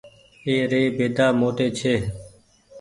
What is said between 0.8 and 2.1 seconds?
بيدآ موٽي ڇي۔